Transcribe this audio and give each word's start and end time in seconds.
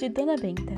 de 0.00 0.08
Dona 0.08 0.34
Benta. 0.34 0.72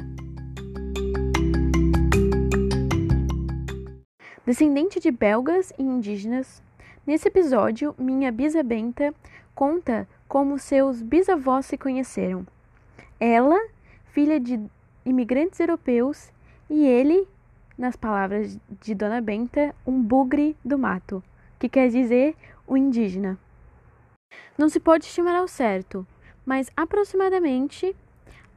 Descendente 4.44 4.98
de 4.98 5.12
belgas 5.12 5.72
e 5.78 5.82
indígenas, 5.84 6.60
nesse 7.06 7.28
episódio, 7.28 7.94
minha 7.96 8.32
bisa 8.32 8.64
Benta 8.64 9.14
conta 9.54 10.08
como 10.26 10.58
seus 10.58 11.00
bisavós 11.00 11.66
se 11.66 11.78
conheceram. 11.78 12.44
Ela, 13.20 13.64
filha 14.06 14.40
de 14.40 14.60
imigrantes 15.04 15.60
europeus, 15.60 16.32
e 16.68 16.84
ele, 16.84 17.28
nas 17.78 17.94
palavras 17.94 18.58
de 18.80 18.92
Dona 18.92 19.20
Benta, 19.20 19.72
um 19.86 20.02
bugre 20.02 20.56
do 20.64 20.76
mato, 20.76 21.22
que 21.60 21.68
quer 21.68 21.88
dizer 21.88 22.34
o 22.66 22.76
indígena. 22.76 23.38
Não 24.58 24.68
se 24.68 24.80
pode 24.80 25.04
estimar 25.04 25.36
ao 25.36 25.46
certo, 25.46 26.04
mas 26.44 26.72
aproximadamente 26.76 27.94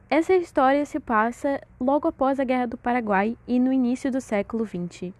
essa 0.08 0.34
história 0.34 0.86
se 0.86 1.00
passa 1.00 1.60
logo 1.80 2.06
após 2.06 2.38
a 2.38 2.44
Guerra 2.44 2.66
do 2.66 2.78
Paraguai 2.78 3.36
e 3.46 3.58
no 3.58 3.72
início 3.72 4.10
do 4.10 4.20
século 4.20 4.64
XX. 4.64 5.12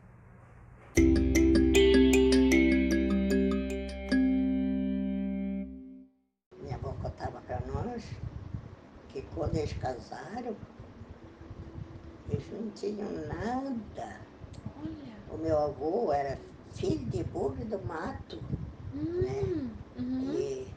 Minha 6.62 6.76
avó 6.76 6.94
contava 7.02 7.40
para 7.40 7.60
nós 7.66 8.04
que 9.08 9.22
quando 9.34 9.56
eles 9.56 9.72
casaram, 9.72 10.54
eles 12.30 12.46
não 12.52 12.70
tinham 12.70 13.10
nada. 13.26 14.20
Olha. 14.80 15.34
O 15.34 15.36
meu 15.36 15.58
avô 15.58 16.12
era 16.12 16.38
filho 16.74 17.04
de 17.06 17.24
bugre 17.24 17.64
do 17.64 17.84
mato. 17.84 18.38
Hum, 18.94 19.68
uhum. 19.98 20.32
E, 20.32 20.68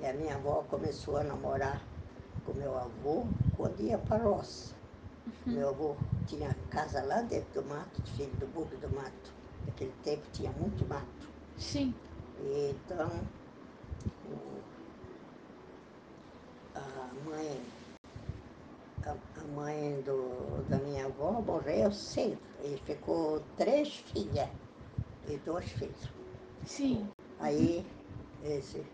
e 0.00 0.06
a 0.06 0.12
minha 0.12 0.34
avó 0.34 0.64
começou 0.68 1.16
a 1.16 1.24
namorar 1.24 1.80
com 2.52 2.58
meu 2.58 2.76
avô 2.76 3.32
quando 3.56 3.80
ia 3.80 3.96
para 3.98 4.22
a 4.22 4.26
roça. 4.28 4.74
Meu 5.46 5.70
avô 5.70 5.96
tinha 6.26 6.54
casa 6.68 7.02
lá 7.02 7.22
dentro 7.22 7.62
do 7.62 7.68
mato, 7.68 8.02
filho 8.10 8.36
do 8.38 8.46
bugre 8.46 8.76
do 8.78 8.90
mato. 8.90 9.34
Naquele 9.66 9.94
tempo 9.94 10.28
tinha 10.30 10.52
muito 10.52 10.86
mato. 10.86 11.30
Sim. 11.56 11.94
E 12.38 12.72
então, 12.72 13.26
o- 14.24 14.64
a 16.74 17.14
mãe, 17.24 17.72
a, 19.02 19.40
a 19.40 19.44
mãe 19.44 20.02
do, 20.02 20.62
da 20.64 20.78
minha 20.78 21.06
avó 21.06 21.40
morreu 21.40 21.90
cedo. 21.92 22.42
E 22.60 22.76
ficou 22.78 23.40
três 23.56 23.94
filhas 23.96 24.50
e 25.24 25.38
dois 25.38 25.70
filhos. 25.72 26.12
Sim. 26.64 27.12
Aí, 27.38 27.90
esse, 28.40 28.90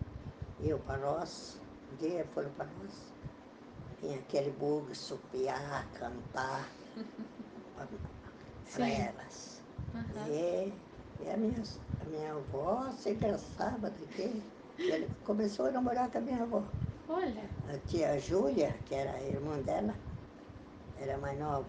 eu 0.58 0.80
para 0.80 0.98
nós, 0.98 1.62
um 1.90 1.96
dia 1.96 2.26
foram 2.32 2.52
para 2.54 2.70
nós, 2.72 3.14
tinha 4.00 4.18
aquele 4.18 4.50
bugre 4.52 4.94
supiar, 4.94 5.86
cantar 5.98 6.68
para 8.74 8.88
elas. 8.88 9.62
Aham. 9.94 10.28
E, 10.28 10.72
e 11.20 11.30
a, 11.30 11.36
minha, 11.36 11.62
a 12.00 12.04
minha 12.04 12.32
avó 12.32 12.90
se 12.92 13.10
engraçava 13.10 13.90
daquele. 13.90 14.42
Ele 14.78 15.08
começou 15.24 15.66
a 15.66 15.70
namorar 15.72 16.10
com 16.10 16.18
a 16.18 16.20
minha 16.20 16.42
avó. 16.42 16.62
Olha. 17.08 17.48
A 17.68 17.78
tia 17.88 18.18
Júlia, 18.20 18.76
que 18.86 18.94
era 18.94 19.12
a 19.12 19.22
irmã 19.22 19.58
dela, 19.60 19.94
era 21.00 21.18
mais 21.18 21.38
nova. 21.38 21.66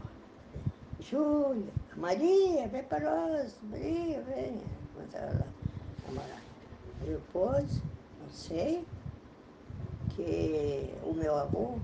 Júlia, 0.99 1.71
Maria, 1.95 2.67
vem 2.67 2.83
para 2.83 2.99
nós, 2.99 3.57
Maria, 3.63 4.21
vem. 4.21 4.61
Começaram 4.93 5.39
lá 5.39 5.45
a 5.45 6.11
namorar. 6.11 6.41
Depois, 7.05 7.81
não 8.21 8.29
sei, 8.29 8.85
que 10.09 10.93
o 11.03 11.13
meu 11.13 11.33
avô, 11.35 11.79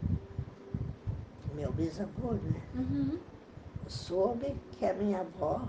meu 1.55 1.71
bisavô, 1.73 2.33
né? 2.33 2.61
Uhum. 2.75 3.19
soube 3.87 4.55
que 4.73 4.85
a 4.85 4.93
minha 4.93 5.21
avó 5.21 5.61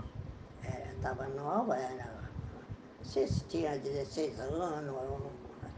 estava 0.95 1.27
nova, 1.29 1.75
era, 1.77 2.05
não 2.97 3.05
sei 3.05 3.27
se 3.27 3.43
tinha 3.45 3.77
16 3.77 4.39
anos, 4.39 4.95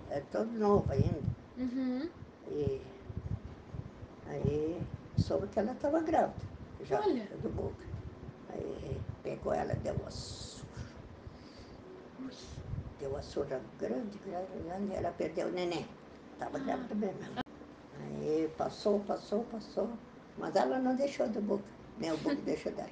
era 0.10 0.24
todo 0.32 0.50
novo 0.52 0.92
ainda. 0.92 1.22
Uhum. 1.58 2.10
E 2.48 2.82
aí 4.28 4.82
soube 5.18 5.48
que 5.48 5.60
ela 5.60 5.72
estava 5.74 6.00
grávida, 6.02 6.34
já 6.84 7.00
Olha. 7.02 7.26
do 7.42 7.50
boca. 7.50 7.86
Aí 8.54 8.98
pegou 9.24 9.54
ela, 9.54 9.74
deu 9.76 9.94
uma 9.96 10.10
surra. 10.12 10.66
Deu 13.00 13.10
uma 13.12 13.22
surra 13.22 13.62
grande, 13.80 14.18
grande, 14.26 14.48
grande, 14.66 14.92
e 14.92 14.96
ela 14.96 15.12
perdeu 15.12 15.48
o 15.48 15.52
neném. 15.52 15.86
Estava 16.34 16.58
Ah. 16.58 16.62
grávida 16.62 16.96
mesmo. 16.96 17.49
Aí 18.50 18.56
passou, 18.58 19.00
passou, 19.02 19.44
passou, 19.44 19.90
mas 20.36 20.56
ela 20.56 20.80
não 20.80 20.96
deixou 20.96 21.30
do 21.30 21.40
boca, 21.40 21.64
nem 22.00 22.12
o 22.12 22.18
boca 22.18 22.36
deixou 22.38 22.72
dela. 22.72 22.90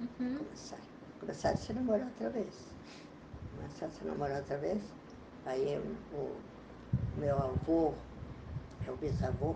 Uhum. 0.00 0.38
Começaram, 0.38 0.82
começaram 1.20 1.54
a 1.54 1.58
se 1.58 1.72
namorar 1.72 2.06
outra 2.06 2.30
vez. 2.30 2.74
Começaram 3.54 3.92
a 3.92 3.94
se 3.94 4.04
namorar 4.04 4.38
outra 4.38 4.58
vez. 4.58 4.82
Aí 5.46 5.78
o, 6.12 6.16
o 6.16 6.36
meu 7.16 7.36
avô, 7.38 7.94
meu 8.84 8.96
bisavô, 8.96 9.54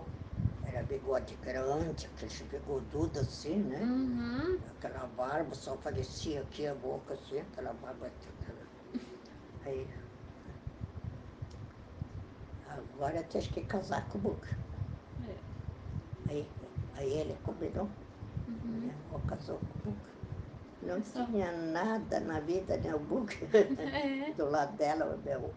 era 0.65 0.81
bigode 0.83 1.35
grande, 1.43 2.09
aquele 2.15 2.49
bigodudo 2.49 3.19
assim, 3.19 3.57
né? 3.57 3.81
Uhum. 3.81 4.59
Aquela 4.77 5.07
barba 5.17 5.53
só 5.53 5.73
aparecia 5.73 6.39
aqui 6.39 6.65
a 6.67 6.73
boca 6.73 7.15
assim, 7.15 7.39
aquela 7.39 7.73
barba. 7.73 8.09
Aquela... 8.41 9.03
Aí. 9.65 9.87
Agora 12.69 13.21
tens 13.23 13.47
que 13.47 13.61
casar 13.65 14.07
com 14.07 14.17
o 14.17 14.21
Boca. 14.21 14.63
É. 16.39 16.45
Aí, 16.95 17.13
ele 17.13 17.37
combinou. 17.43 17.89
Uhum. 18.47 18.59
Minha 18.63 18.93
avó 19.09 19.19
casou 19.27 19.57
com 19.57 19.89
o 19.89 19.93
Boca. 19.93 20.13
Não 20.81 21.01
tinha 21.01 21.51
nada 21.51 22.19
na 22.19 22.39
vida, 22.39 22.77
né? 22.77 22.93
O 22.93 22.99
Boca. 22.99 23.35
É. 23.53 24.31
Do 24.33 24.49
lado 24.49 24.75
dela, 24.77 25.05
o 25.05 25.17
meu 25.23 25.53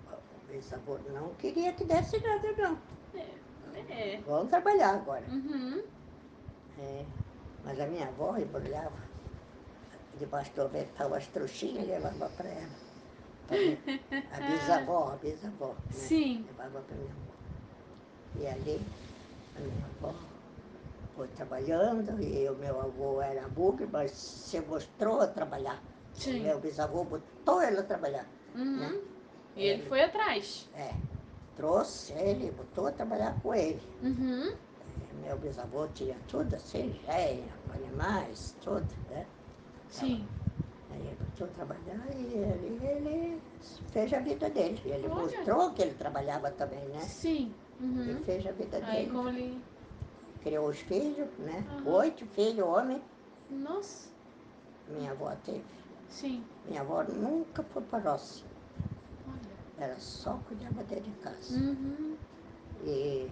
bisavô 0.51 0.99
não 1.13 1.35
queria 1.35 1.73
que 1.73 1.85
desse 1.85 2.19
nada, 2.21 2.53
não. 2.57 2.79
É. 3.89 4.21
Vamos 4.27 4.49
trabalhar 4.51 4.95
agora. 4.95 5.25
Uhum. 5.29 5.83
É, 6.79 7.05
mas 7.65 7.81
a 7.81 7.87
minha 7.87 8.09
avó 8.09 8.37
embrulhava 8.37 8.97
debaixo 10.19 10.53
do 10.55 10.63
avental 10.63 11.13
as 11.15 11.27
trouxinhas 11.29 11.85
e 11.85 11.89
levava 11.89 12.29
para 12.31 12.49
ela. 12.49 12.87
A 14.33 14.41
bisavó, 14.51 15.13
a 15.13 15.17
bisavó. 15.17 15.69
Né? 15.69 15.75
Sim. 15.91 16.47
Levava 16.49 16.81
para 16.81 16.97
minha 16.97 17.11
avó. 17.11 17.27
E 18.39 18.47
ali, 18.47 18.87
a 19.57 19.61
minha 19.61 19.87
avó 20.01 20.15
foi 21.27 21.37
trabalhando 21.37 22.23
e 22.23 22.49
o 22.49 22.55
meu 22.55 22.81
avô 22.81 23.21
era 23.21 23.47
bugre, 23.49 23.87
mas 23.91 24.11
se 24.13 24.61
mostrou 24.61 25.21
a 25.21 25.27
trabalhar. 25.27 25.83
Sim. 26.15 26.41
O 26.41 26.43
meu 26.45 26.59
bisavô 26.61 27.05
botou 27.05 27.63
ele 27.63 27.79
a 27.79 27.83
trabalhar. 27.83 28.27
Uhum. 28.55 28.77
Né? 28.77 29.01
E 29.57 29.65
ele 29.65 29.83
foi 29.83 30.03
atrás. 30.03 30.69
É, 30.77 30.93
trouxe 31.57 32.13
ele, 32.13 32.51
botou 32.53 32.87
a 32.87 32.93
trabalhar 32.93 33.37
com 33.43 33.55
ele. 33.55 33.81
Uhum. 34.03 34.55
Meu 35.23 35.37
bisavô 35.39 35.87
tinha 35.89 36.17
tudo 36.29 36.55
assim, 36.55 36.95
géia, 37.07 37.45
animais, 37.75 38.55
tudo, 38.63 38.87
né? 39.11 39.27
Sim. 39.91 40.27
Aí 40.93 41.01
ele 41.01 41.17
botou 41.17 41.47
a 41.47 41.51
trabalhar 41.51 42.07
e 42.15 42.35
ele, 42.35 42.87
ele 42.87 43.43
fez 43.91 44.13
a 44.13 44.21
vida 44.21 44.49
dele. 44.51 44.81
Ele 44.85 45.09
Olha. 45.09 45.23
mostrou 45.23 45.71
que 45.73 45.83
ele 45.83 45.95
trabalhava 45.95 46.51
também, 46.53 46.85
né? 46.87 47.01
Sim. 47.01 47.53
Ele 47.81 48.13
Uhum. 48.13 48.23
fez 48.25 48.47
a 48.47 48.53
vida 48.53 48.79
Aí 48.79 48.83
dele, 49.05 49.11
como 49.11 49.29
ele. 49.29 49.61
Criou 50.47 50.69
os 50.69 50.79
filhos, 50.79 51.29
né? 51.41 51.65
Aham. 51.69 51.97
Oito 51.97 52.25
filhos, 52.27 52.65
homem, 52.65 53.03
Nossa. 53.51 54.09
minha 54.89 55.11
avó 55.11 55.33
teve. 55.45 55.65
Sim. 56.09 56.45
Minha 56.69 56.83
avó 56.83 57.03
nunca 57.03 57.65
foi 57.65 57.83
para 57.83 58.13
roça, 58.13 58.45
Olha. 59.27 59.85
era 59.85 59.99
só 59.99 60.39
cuidava 60.47 60.85
dele 60.85 61.01
de 61.01 61.11
casa. 61.21 61.59
Uhum. 61.59 62.15
E 62.85 63.29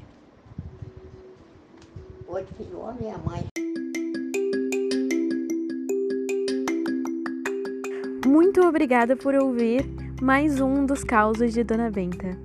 oito 2.26 2.52
filhos, 2.54 2.74
homem 2.74 3.08
e 3.08 3.10
a 3.10 3.18
mãe. 3.18 3.44
Muito 8.26 8.60
obrigada 8.66 9.14
por 9.14 9.36
ouvir 9.36 9.84
mais 10.20 10.60
um 10.60 10.84
dos 10.84 11.04
causos 11.04 11.52
de 11.52 11.62
Dona 11.62 11.90
Benta. 11.90 12.43